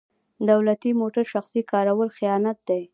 دولتي 0.49 0.91
موټر 1.01 1.25
شخصي 1.33 1.61
کارول 1.71 2.09
خیانت 2.17 2.57
دی. 2.69 2.81